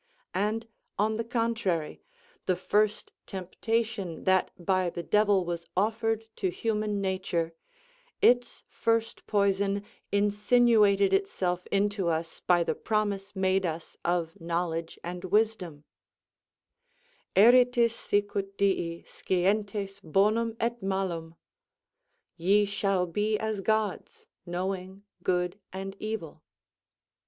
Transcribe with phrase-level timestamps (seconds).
[0.33, 2.01] And, on the contrary,
[2.47, 7.53] the first temptation that by the devil was offered to human nature,
[8.19, 15.25] its first poison insinuated itself into us by the promise made us of knowledge and
[15.25, 15.83] wisdom;
[17.35, 21.35] Eritis sicut Dii, scientes bonum et malum.
[22.37, 26.41] "Ye shall be as gods, knowing good and evil."